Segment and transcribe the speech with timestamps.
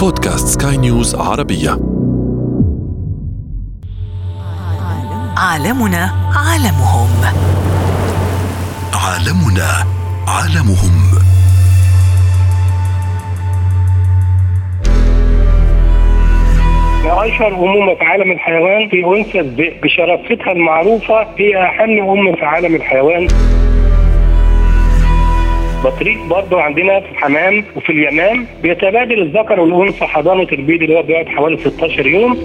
[0.00, 1.70] بودكاست سكاي نيوز عربية.
[5.36, 7.08] عالمنا عالمهم.
[8.94, 9.70] عالمنا
[10.28, 11.10] عالمهم.
[17.04, 22.74] أشهر أمومة في عالم الحيوان في أنثى الذئب بشرافتها المعروفة هي أهم أم في عالم
[22.74, 23.28] الحيوان.
[25.84, 31.28] بطريق برضه عندنا في الحمام وفي اليمام بيتبادل الذكر والأنثى حضانة البيض اللي هو بيقعد
[31.28, 32.38] حوالي 16 يوم.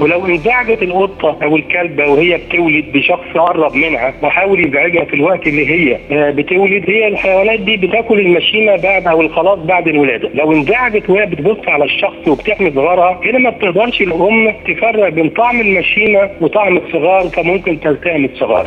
[0.00, 5.66] ولو انزعجت القطة أو الكلبة وهي بتولد بشخص قرب منها وحاول يزعجها في الوقت اللي
[5.70, 10.30] هي آه، بتولد هي الحيوانات دي بتاكل المشيمة بعد أو الخلاص بعد الولادة.
[10.34, 15.60] لو انزعجت وهي بتبص على الشخص وبتحمي صغارها هنا ما بتقدرش الأم تفرق بين طعم
[15.60, 18.64] المشيمة وطعم الصغار فممكن تلتهم الصغار.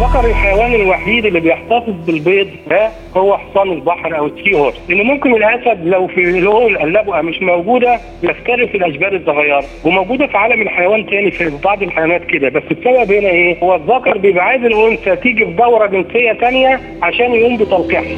[0.00, 4.74] ذكر الحيوان الوحيد اللي بيحتفظ بالبيض ده هو حصان البحر أو السي هورس.
[4.88, 9.64] لأن ممكن الاسد لو في له القلبه مش موجودة يفترس الاشبال الصغيرة.
[9.84, 12.48] وموجودة في عالم الحيوان تاني في بعض الحيوانات كده.
[12.48, 17.34] بس السبب هنا إيه؟ هو الذكر بيبقى عايز الأنثى تيجي في دورة جنسية تانية عشان
[17.34, 18.16] يقوم بتلقيحها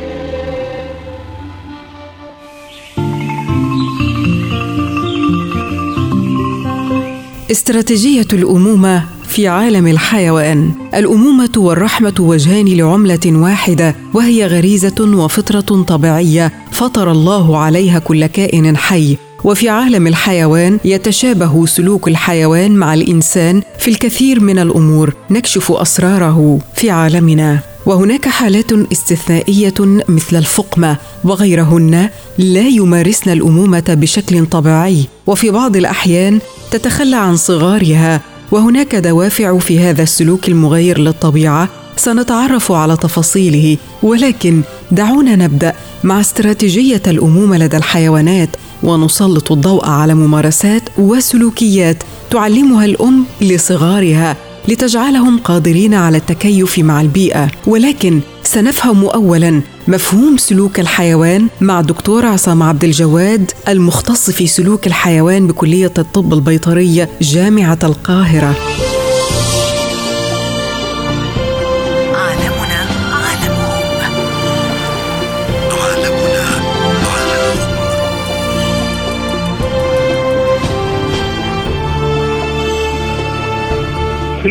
[7.50, 9.02] استراتيجية الأمومة
[9.36, 10.70] في عالم الحيوان.
[10.94, 19.16] الأمومة والرحمة وجهان لعملة واحدة وهي غريزة وفطرة طبيعية فطر الله عليها كل كائن حي.
[19.44, 26.90] وفي عالم الحيوان يتشابه سلوك الحيوان مع الإنسان في الكثير من الأمور نكشف أسراره في
[26.90, 27.58] عالمنا.
[27.86, 29.74] وهناك حالات استثنائية
[30.08, 35.04] مثل الفقمة وغيرهن لا يمارسن الأمومة بشكل طبيعي.
[35.26, 36.38] وفي بعض الأحيان
[36.70, 45.36] تتخلى عن صغارها وهناك دوافع في هذا السلوك المغير للطبيعة سنتعرف على تفاصيله ولكن دعونا
[45.36, 45.72] نبدأ
[46.04, 48.48] مع استراتيجية الأمومة لدى الحيوانات
[48.82, 51.96] ونسلط الضوء على ممارسات وسلوكيات
[52.30, 54.36] تعلمها الأم لصغارها.
[54.68, 57.50] لتجعلهم قادرين على التكيف مع البيئة.
[57.66, 65.46] ولكن سنفهم اولا مفهوم سلوك الحيوان مع دكتور عصام عبد الجواد المختص في سلوك الحيوان
[65.46, 68.56] بكلية الطب البيطريه جامعة القاهرة.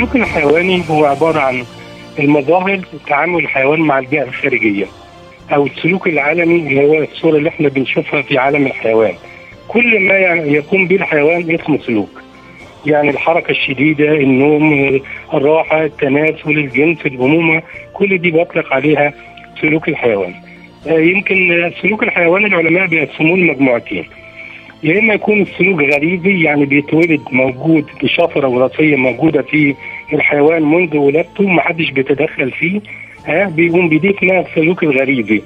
[0.05, 1.63] السلوك الحيواني هو عبارة عن
[2.19, 4.85] المظاهر تعامل الحيوان مع البيئة الخارجية
[5.53, 9.13] أو السلوك العالمي اللي هو الصورة اللي إحنا بنشوفها في عالم الحيوان.
[9.67, 12.21] كل ما يقوم به الحيوان اسمه سلوك.
[12.85, 14.99] يعني الحركة الشديدة النوم
[15.33, 17.61] الراحة التناسل الجنس الامومه
[17.93, 19.13] كل دي بطلق عليها
[19.61, 20.33] سلوك الحيوان.
[20.87, 24.05] آه، يمكن سلوك الحيوان العلماء بيقسموه لمجموعتين.
[24.83, 29.75] يا إما يكون السلوك غريزي يعني بيتولد موجود بشفرة وراثية موجودة في
[30.13, 32.81] الحيوان منذ ولادته ما حدش بيتدخل فيه
[33.25, 35.41] ها بيقوم اسمها السلوك الغريزي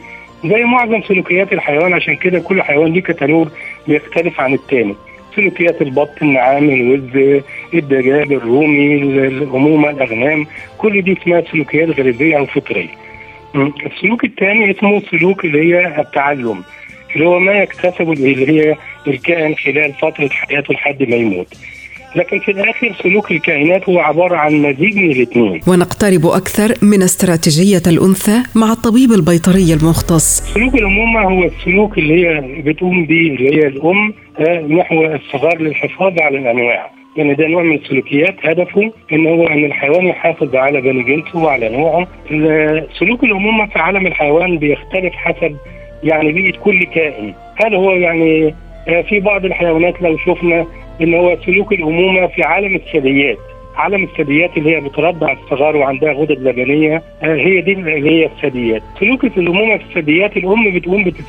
[0.46, 3.48] زي معظم سلوكيات الحيوان عشان كده كل حيوان ليه كتالوج
[3.88, 4.96] بيختلف عن التاني.
[5.36, 7.42] سلوكيات البط النعام الوز
[7.74, 8.96] الدجاج الرومي
[9.28, 10.46] الامومه الأغنام
[10.78, 12.90] كل دي اسمها سلوكيات غريزيه أو فطرية.
[13.54, 13.70] م.
[13.86, 16.64] السلوك الثاني اسمه سلوك اللي هي التعلم
[17.16, 18.76] اللي هو ما يكتسبه اللي هي
[19.08, 21.48] الكائن خلال فترة حياته لحد ما يموت.
[22.16, 25.62] لكن في الآخر سلوك الكائنات هو عبارة عن مزيج من الاثنين.
[25.68, 30.54] ونقترب أكثر من استراتيجية الأنثى مع الطبيب البيطري المختص.
[30.54, 36.22] سلوك الأمومة هو السلوك اللي هي بتقوم به اللي هي الأم آه، نحو الصغار للحفاظ
[36.22, 36.92] على الأنواع.
[37.18, 38.36] يعني ده نوع من السلوكيات.
[38.44, 42.08] هدفه إن هو إن الحيوان يحافظ على بني جنسه وعلى نوعه.
[43.00, 45.56] سلوك الامومه في عالم الحيوان بيختلف حسب
[46.04, 47.34] يعني بيئة كل كائن.
[47.56, 48.56] هل هو يعني
[48.88, 50.66] آه، في بعض الحيوانات لو شفنا
[51.02, 53.38] ان هو سلوك الأمومة في عالم الثدييات.
[53.76, 58.82] عالم الثدييات اللي هي بترضع الصغار وعندها غدد لبنية آه، هي دي اللي هي الثدييات.
[59.00, 61.22] سلوك الأمومة في الثدييات الأم بتقوم ب 90%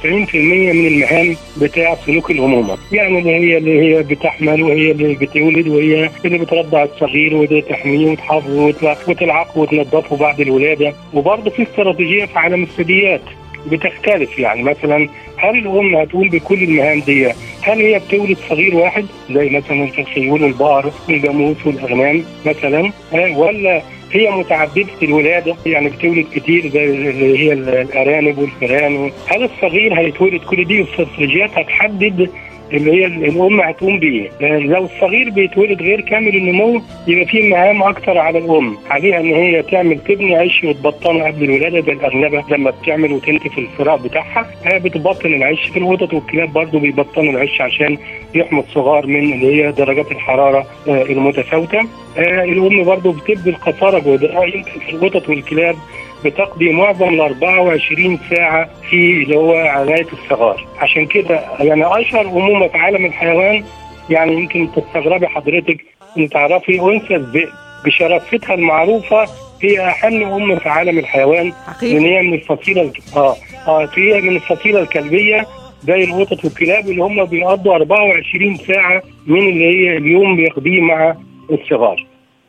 [0.72, 2.76] من المهام بتاع سلوك الأمومة.
[2.92, 8.10] يعني اللي هي اللي هي بتحمل وهي اللي بتولد وهي اللي بترضع الصغير ودي تحميه
[8.10, 10.92] وتحافظه وتلع- وتلعقه وتنظفه بعد الولادة.
[11.14, 13.20] وبرضه في استراتيجية في عالم الثدييات.
[13.66, 14.62] بتختلف يعني.
[14.62, 17.26] مثلا هل الأم هتقوم بكل المهام دي
[17.62, 24.30] هل هي بتولد صغير واحد؟ زي مثلا الخيول والبقر والجاموس والأغنام مثلا آه، ولا هي
[24.30, 30.80] متعدده الولادة؟ يعني بتولد كتير زي اللي هي الأرانب والفئران هل الصغير هيتولد كل دي
[30.80, 32.30] الاستراتيجيات هتحدد
[32.72, 34.30] اللي هي الام هتقوم بيه.
[34.40, 38.76] لو الصغير بيتولد غير كامل النمو يبقى في مهام أكتر على الأم.
[38.90, 43.96] عليها إن هي تعمل تبني عش وتبطنه قبل الولادة زي الارنبه لما بتعمل وتنتف الفراء
[43.96, 47.98] بتاعها هي بتبطن العش في القطط والكلاب برضو بيبطنوا العش عشان
[48.34, 51.78] يحموا الصغار من اللي هي درجات الحرارة آه، المتفاوتة.
[52.18, 55.76] آه، الأم برضو بتبدي القصاره جوه يمكن في القطط والكلاب
[56.24, 60.66] بتقضي معظم ال 24 ساعة في اللي هو عنايه الصغار.
[60.78, 63.64] عشان كده يعني أشهر امومه في عالم الحيوان
[64.10, 65.84] يعني يمكن تستغربي حضرتك
[66.18, 67.48] إن تعرفي أنثى الذئب
[67.84, 69.24] بشرافتها المعروفة
[69.62, 71.52] هي أهم أم في عالم الحيوان.
[71.66, 73.36] حقيقي؟ لأن هي من الفصيلة الك- آه
[73.68, 75.46] آه هي من الفصيلة الكلبية
[75.82, 81.16] زي القطط والكلاب اللي هم بيقضوا 24 ساعة من اللي هي اليوم بيقضيه مع
[81.50, 82.06] الصغار.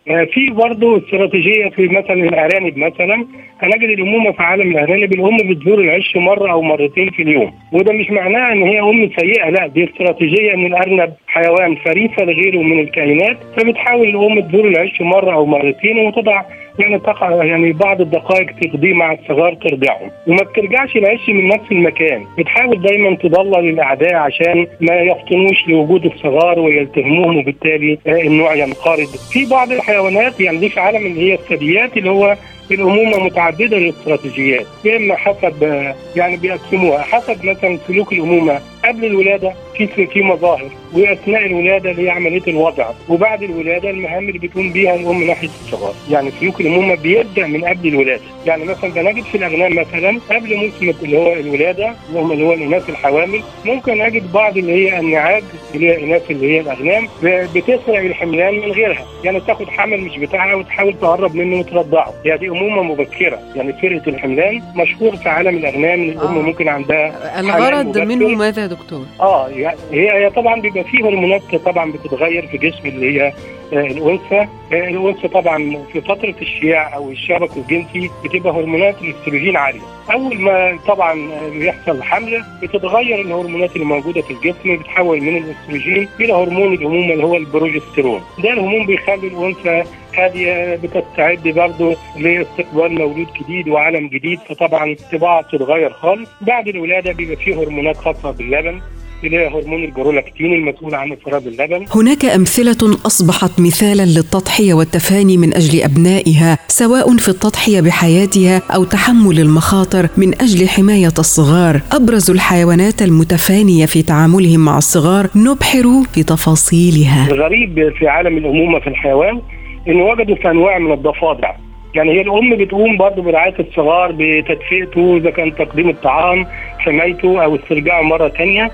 [0.09, 3.25] آه، في برضه استراتيجية في مثلا الأرانب مثلا.
[3.59, 7.53] هنجد الأمومة في عالم الأرانب الأم بتزور العش مرة أو مرتين في اليوم.
[7.73, 12.59] وده مش معناه إن هي أم سيئة لا دي استراتيجية إن الأرنب حيوان فريسة لغيره
[12.59, 13.37] من الكائنات.
[13.57, 16.41] فبتحاول الأم تزور العش مرة أو مرتين وتضع
[16.81, 22.25] يعني تقع يعني بعض الدقائق تقضيه مع الصغار ترضعهم وما بترجعش العش من نفس المكان.
[22.37, 29.45] بتحاول دايما تضلل الاعداء عشان ما يفطنوش لوجود الصغار ويلتهموهم وبالتالي آه، النوع ينقرض في
[29.51, 32.35] بعض الحيوانات يعني دي في عالم اللي هي الثدييات اللي هو
[32.71, 37.01] الأمومة متعددة الاستراتيجيات يا اما حسب آه، يعني بيقسموها.
[37.01, 39.53] حسب مثلا سلوك الأمومة قبل الولادة
[39.87, 44.95] في في مظاهر وأثناء الولادة اللي هي عملية الوضع وبعد الولادة المهام اللي بتقوم بيها
[44.95, 49.75] الأم ناحية الصغار يعني سلوك الامومه بيبدأ من قبل الولادة يعني مثلا بنجد في الأغنام
[49.75, 54.57] مثلا قبل موسم اللي هو الولادة اللي هم اللي هو الاناث الحوامل ممكن أجد بعض
[54.57, 55.43] اللي هي النعاج
[55.75, 60.55] اللي هي الاناث اللي هي الأغنام بتسرق الحملان من غيرها يعني تاخد حمل مش بتاعها
[60.55, 66.01] وتحاول تهرب منه وترضعه يعني دي أمومة مبكرة يعني سرقة الحملان مشهور في عالم الأغنام
[66.03, 66.41] الام آه.
[66.41, 67.97] ممكن عندها الغرض.
[67.97, 72.57] منه ماذا يا دكتور؟ آه يعني هي هي طبعا بيبقى فيه هرمونات طبعا بتتغير في
[72.57, 73.33] جسم اللي هي
[73.73, 74.47] آه، الأنثى.
[74.73, 79.81] آه، الأنثى طبعا في فترة الشياع أو الشبق الجنسي بتبقى هرمونات الاستروجين عالية.
[80.13, 86.33] أول ما طبعا بيحصل حمل بتتغير الهرمونات اللي موجودة في الجسم بتحول من الاستروجين إلى
[86.33, 89.83] هرمون الامومه اللي هو البروجسترون ده الهرمون بيخلي الأنثى
[90.17, 94.39] هذه بتستعد برضه لاستقبال مولود جديد وعالم جديد.
[94.39, 96.29] فطبعا طباعها بتتغير خالص.
[96.41, 98.81] بعد الولادة بيبقى فيه هرمونات خاصة باللبن.
[99.23, 101.85] اللي هي هرمون البرولاكتين المسؤول عن افراز اللبن.
[101.95, 109.39] هناك أمثلة أصبحت مثالا للتضحية والتفاني من أجل أبنائها سواء في التضحية بحياتها أو تحمل
[109.39, 111.81] المخاطر من أجل حماية الصغار.
[111.91, 118.87] أبرز الحيوانات المتفانية في تعاملهم مع الصغار نبحر في تفاصيلها الغريب في عالم الأمومة في
[118.87, 119.41] الحيوان
[119.87, 121.51] إن وجدوا في أنواع من الضفادع.
[121.95, 126.45] يعني هي الأم بتقوم برضه برعاية الصغار بتدفئته إذا كان تقديم الطعام
[126.79, 128.71] حمايته أو استرجاعه مرة ثانية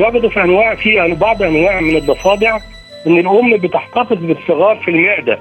[0.00, 2.58] وجدوا في انواع في بعض أنواع من الضفادع
[3.06, 5.38] إن الأم بتحتفظ بالصغار في المعدة.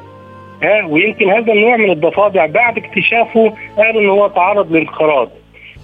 [0.63, 5.30] ها؟ ويمكن هذا النوع من الضفادع بعد اكتشافه قالوا إن هو تعرض للانقراض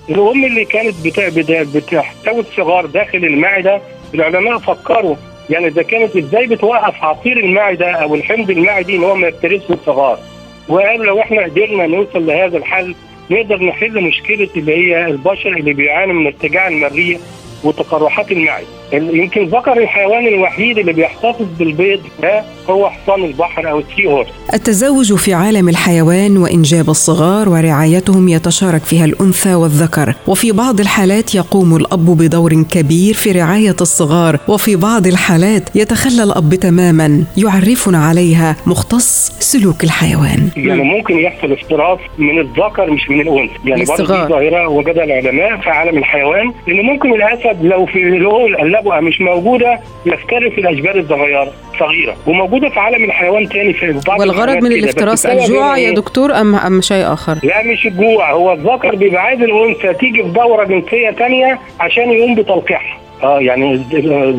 [0.09, 0.95] الأم اللي كانت
[1.77, 3.81] بتحتوي الصغار داخل المعدة
[4.13, 5.15] العلماء فكروا
[5.49, 10.19] يعني إذا كانت إزاي بتوقف عصير المعدة أو الحمض المعدي إن هو ما يفترسش الصغار.
[10.69, 12.95] وقالوا لو إحنا قدرنا نوصل لهذا الحل
[13.31, 17.19] نقدر نحل مشكلة اللي هي البشر اللي بيعانوا من ارتجاع المريء
[17.63, 24.07] وتقرحات المعده يمكن ذكر الحيوان الوحيد اللي بيحتفظ بالبيض ده هو حصان البحر أو السي
[24.07, 24.27] هورس.
[24.53, 31.75] التزاوج في عالم الحيوان وإنجاب الصغار ورعايتهم يتشارك فيها الأنثى والذكر وفي بعض الحالات يقوم
[31.75, 39.31] الأب بدور كبير في رعاية الصغار وفي بعض الحالات يتخلى الأب تماما يعرفنا عليها مختص
[39.39, 40.49] سلوك الحيوان.
[40.57, 43.53] يعني ممكن يحصل افتراس من الذكر مش من الأنثى.
[43.65, 48.49] يعني برضه ظاهرة وجدها العلماء في عالم الحيوان إن ممكن الأسد لو في له
[48.83, 54.63] اللبؤه مش موجودة يفترس الاشبال الصغيرة صغيرة وموجودة في عالم الحيوان تاني في بعض والغرض
[54.63, 59.21] من الافتراس الجوع يا؟ دكتور ام أم شيء آخر لا مش الجوع هو الذكر بيبقى
[59.21, 63.79] عايز الأنثى تيجي في دورة جنسية تانية عشان يقوم بتلقيحها آه يعني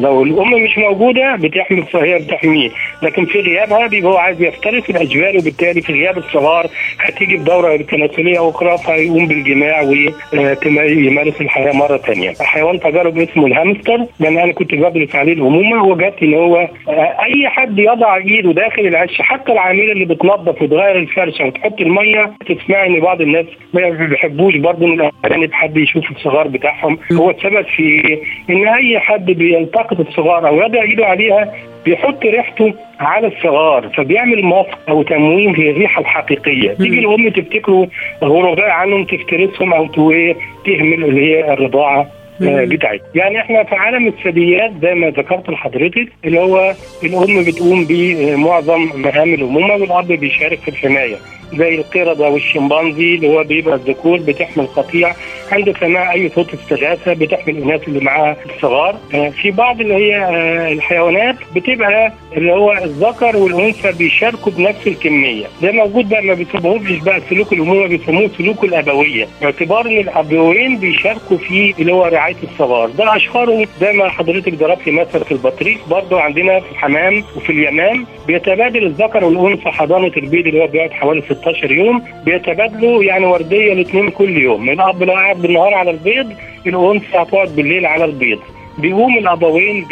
[0.02, 2.70] لو الام مش موجودة بتحمل فهي بتحميه
[3.02, 6.66] لكن في غيابها بيبقى هو عايز يفترس الاجبال وبالتالي في غياب الصغار
[7.00, 12.32] هتيجي في دوره تناسليه أخرى فيقوم بالجماع ويمارس الحياة مرة ثانية.
[12.40, 16.56] حيوان تجارب اسمه الهامستر لأن أنا كنت بدرس عليه الامومه وجدت إن هو
[16.88, 22.32] آه، أي حد يضع إيده داخل العش حتى العامله اللي بتنظف وتغير الفرشة وتحط المية
[22.46, 25.10] تسمع إن بعض الناس ما بيحبوش برضه إن
[25.52, 28.18] حد يشوف الصغار بتاعهم هو السبب في
[28.50, 31.52] إن أي حد بيلتقط الصغار أو يضع ايده عليها
[31.84, 36.72] بيحط ريحته على الصغار فبيعمل ماسك أو تموين للريحه الحقيقية.
[36.72, 37.88] تيجي الأم تفتكره
[38.24, 40.32] غرباء عنهم تفترسهم أو تو-
[40.66, 42.06] تهمل اللي هي الرضاعة
[42.42, 43.06] آه، بتاعتها.
[43.14, 49.34] يعني إحنا في عالم الثدييات زي ما ذكرت لحضرتك اللي هو الأم بتقوم بمعظم مهام
[49.34, 51.16] الامومه والاب بيشارك في الحماية.
[51.52, 55.14] زي القردة والشمبانزي اللي هو بيبقى الذكور بتحمل قطيع.
[55.52, 58.96] عند سماع أي صوت استغاثة بتحمل الناس اللي معاها الصغار.
[59.14, 65.46] آه، في بعض اللي هي آه، الحيوانات بتبقى اللي هو الذكر والأنثى بيشاركوا بنفس الكمية.
[65.62, 69.28] ده موجود بقى ما بيسموهوش بقى سلوك الأمومة بيسموه سلوك الأبوية.
[69.40, 72.90] باعتبار إن الأبوين بيشاركوا في اللي هو رعاية الصغار.
[72.90, 75.78] ده أشهره زي ما حضرتك ضربتي مثل في البطريق.
[75.88, 81.22] برضه عندنا في الحمام وفي اليمام بيتبادل الذكر والأنثى حضانة البيض اللي هو بيقعد حوالي
[81.34, 84.70] 16 يوم بيتبادلوا يعني وردية الاثنين كل يوم.
[84.70, 86.32] الاب لو قاعد بالنهار على البيض
[86.66, 88.38] الأنثى هتقعد بالليل على البيض.
[88.78, 89.86] بيقوم الأبوين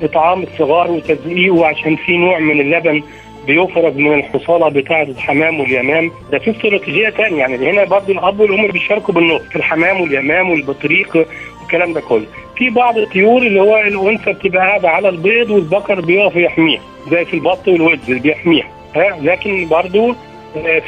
[0.00, 3.02] بإطعام الصغار وتزقيقه عشان في نوع من اللبن
[3.46, 6.10] بيفرز من الحصالة بتاعة الحمام واليمام.
[6.32, 11.26] ده في استراتيجية ثانية يعني هنا برضه الأب والأم بيشاركوا بالنص في الحمام واليمام والبطريق
[11.60, 12.26] والكلام ده كله.
[12.56, 17.34] في بعض الطيور اللي هو الأنثى بتبقى قاعدة على البيض والذكر بيقف يحميها زي في
[17.34, 18.66] البط والوز بيحميها.
[18.96, 20.14] ها؟ لكن برضه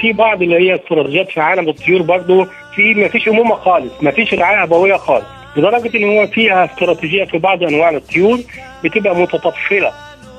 [0.01, 2.45] في بعض اللي هي استراتيجيات في عالم الطيور برضه
[2.77, 5.25] في ما فيش أمومة خالص ما فيش رعاية أبوية خالص
[5.57, 8.39] لدرجة إن هو فيها استراتيجية في بعض أنواع الطيور
[8.85, 9.93] بتبقى متطفلة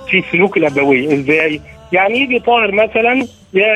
[0.10, 1.62] في سلوك الابويه إزاي؟
[1.94, 3.28] يعني يجي طائر مثلا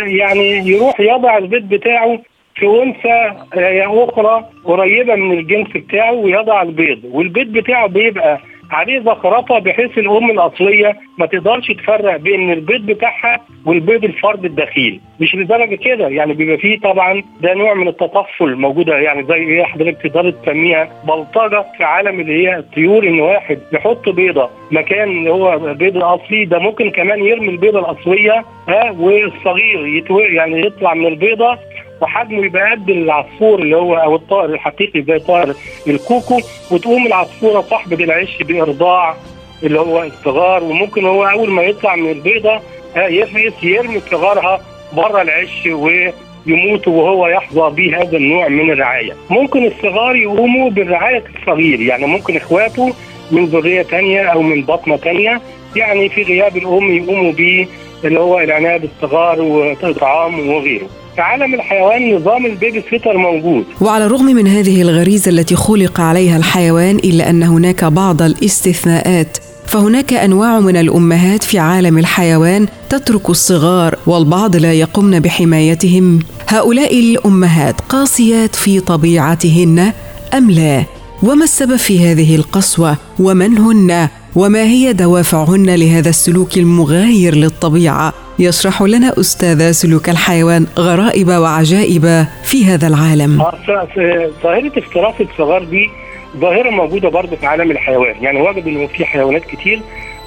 [0.07, 2.19] يعني يروح يضع البيت بتاعه
[2.55, 8.39] في أنثى آه، أخرى قريبة من الجنس بتاعه ويضع البيض والبيض بتاعه بيبقى
[8.71, 15.35] عليه زخرفه بحيث الأم الأصلية ما تقدرش تفرق بين البيض بتاعها والبيض الفرد الدخيل مش
[15.35, 20.01] لدرجة كده يعني بيبقى فيه طبعا ده نوع من التطفل موجودة يعني زي إيه حضرتك
[20.01, 25.73] تقدر تسميها بلطجة في عالم اللي هي الطيور إن واحد يحط بيضة مكان اللي هو
[25.73, 31.57] بيض الاصلي ده ممكن كمان يرمي البيضة الأصلية ها والصغير يتو يعني يطلع من البيضة
[32.01, 35.55] وحجمه يبقى قد العصفور اللي هو أو الطائر الحقيقي زي طائر
[35.87, 36.39] الكوكو
[36.71, 39.15] وتقوم العصفورة صاحبة العش بإرضاع
[39.63, 42.59] اللي هو الصغار وممكن هو أول ما يطلع من البيضة
[42.97, 44.59] يفقس يرمي صغارها
[44.93, 49.13] بره العش ويموتوا وهو يحظى به هذا النوع من الرعاية.
[49.29, 52.93] ممكن الصغار يقوموا برعايه الصغير يعني ممكن إخواته
[53.31, 55.41] من ذرية ثانية أو من بطنة ثانية
[55.75, 57.67] يعني في غياب الأم يقوموا به
[58.05, 60.87] اللي هو العنايه بالصغار وطعام وغيره.
[61.19, 63.65] في عالم الحيوان نظام البيبي سيتر موجود.
[63.81, 70.13] وعلى الرغم من هذه الغريزة التي خلق عليها الحيوان إلا أن هناك بعض الاستثناءات فهناك
[70.13, 76.19] أنواع من الأمهات في عالم الحيوان تترك الصغار والبعض لا يقمن بحمايتهم.
[76.47, 79.93] هؤلاء الأمهات قاسيات في طبيعتهن
[80.33, 80.83] أم لا؟
[81.23, 88.81] وما السبب في هذه القسوة؟ ومن هن؟ وما هي دوافعهن لهذا السلوك المغاير للطبيعة؟ يشرح
[88.81, 93.41] لنا أستاذ سلوك الحيوان غرائب وعجائب في هذا العالم.
[93.41, 95.89] آه، ظاهرة افتراس الصغار دي
[96.37, 98.15] ظاهرة موجودة برضه في عالم الحيوان.
[98.23, 99.81] يعني وجد إنه في حيوانات كتير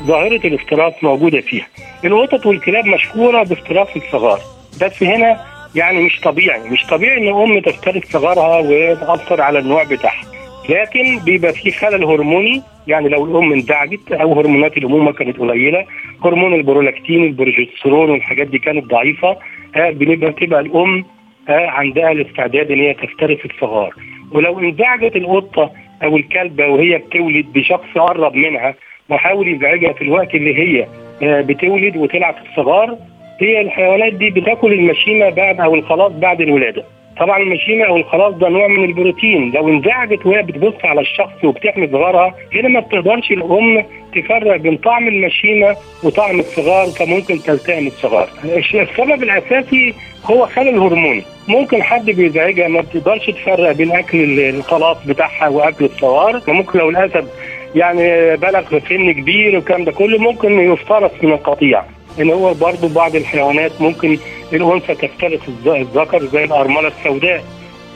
[0.07, 1.67] ظاهرة الافتراس موجودة فيها.
[2.05, 4.41] القطط والكلاب مشهورة بافتراس الصغار.
[4.83, 5.41] بس هنا
[5.75, 10.25] يعني مش طبيعي مش طبيعي إن أم تفترس صغارها وتأثر على النوع بتاعها.
[10.69, 15.85] لكن بيبقى في خلل هرموني يعني لو الأم انزعجت أو هرمونات الأمومة كانت قليلة
[16.25, 19.37] هرمون البرولاكتين البروجسترون والحاجات دي كانت ضعيفة
[19.77, 21.05] آه بنبقى تبقى الأم
[21.49, 23.95] آه عندها الاستعداد إن هي تفترس الصغار.
[24.33, 25.71] ولو انزعجت القطة
[26.05, 28.75] أو الكلبة وهي بتولد بشخص قرب منها
[29.09, 30.87] وحاول يزعجها في الوقت اللي هي
[31.23, 32.97] آه بتولد وتلعب في الصغار
[33.41, 36.85] هي الحيوانات دي بتاكل المشيمة بعد أو الخلاص بعد الولادة.
[37.23, 39.51] طبعا المشيمة أو الخلاص ده نوع من البروتين.
[39.55, 45.09] لو انزعجت وهي بتبص على الشخص وبتحمي صغارها هنا ما بتقدرش الأم تفرق بين طعم
[45.09, 48.29] المشيمة وطعم الصغار فممكن تلتئم الصغار.
[48.75, 55.49] السبب الأساسي هو خلل هرموني ممكن حد بيزعجها ما بتقدرش تفرق بين أكل الخلاص بتاعها
[55.49, 56.41] وأكل الصغار.
[56.49, 57.29] وممكن لو الأسد
[57.75, 61.83] يعني بلغ سن كبير والكلام ده كله ممكن يفترس من القطيع.
[62.21, 64.19] ان هو برضه بعض الحيوانات ممكن
[64.53, 67.45] الأنثى تفترس الذكر زي الأرملة السوداء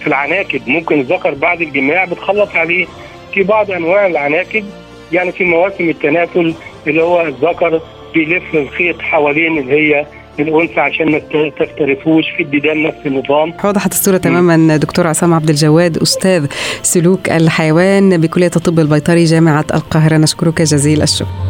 [0.00, 0.60] في العناكب.
[0.66, 2.86] ممكن الذكر بعد الجماع بتخلص عليه
[3.34, 4.64] في بعض أنواع العناكب
[5.12, 6.54] يعني في مواسم التناسل
[6.86, 7.80] اللي هو الذكر
[8.14, 10.06] بيلف الخيط حوالين اللي هي
[10.38, 11.18] الأنثى عشان ما
[11.58, 13.54] تفترسوش في الديدان نفس النظام.
[13.64, 14.76] وضحت الصورة تماما.
[14.76, 16.46] دكتور عصام عبد الجواد أستاذ
[16.82, 20.16] سلوك الحيوان بكلية الطب البيطري جامعة القاهرة.
[20.16, 21.45] نشكرك جزيل الشكر.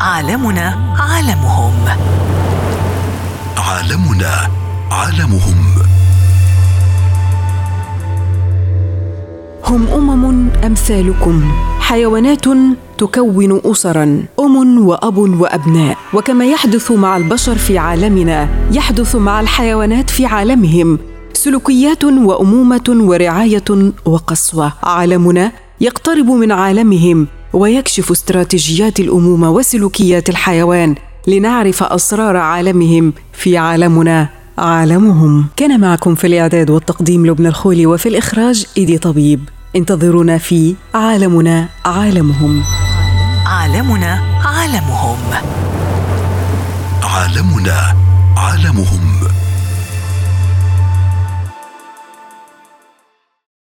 [0.00, 1.74] عالمنا عالمهم.
[3.56, 4.48] عالمنا
[4.90, 5.64] عالمهم.
[9.64, 11.52] هم أمم أمثالكم.
[11.80, 12.44] حيوانات
[12.98, 14.22] تكون اسرا.
[14.40, 15.96] أم وأب وأبناء.
[16.14, 20.98] وكما يحدث مع البشر في عالمنا يحدث مع الحيوانات في عالمهم.
[21.32, 24.72] سلوكيات وأمومة ورعاية وقسوة.
[24.82, 27.26] عالمنا يقترب من عالمهم.
[27.52, 30.94] ويكشف استراتيجيات الامومه وسلوكيات الحيوان
[31.26, 35.46] لنعرف أسرار عالمهم في عالمنا عالمهم.
[35.56, 39.48] كان معكم في الإعداد والتقديم لبنى الخولي وفي الإخراج إيدي طبيب.
[39.76, 42.62] انتظرونا في عالمنا عالمهم.
[43.46, 45.16] عالمنا عالمهم.
[47.02, 47.96] عالمنا
[48.36, 49.20] عالمهم.